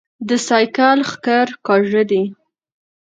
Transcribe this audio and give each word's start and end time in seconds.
د 0.27 0.29
سايکل 0.47 0.99
ښکر 1.09 1.47
کاژه 1.65 2.03
دي 2.11 2.23